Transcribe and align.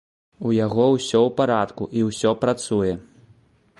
У 0.51 0.53
яго 0.65 0.87
ўсё 0.95 1.19
ў 1.19 1.29
парадку, 1.41 1.83
і 1.99 2.07
ўсё 2.09 2.29
працуе. 2.45 2.93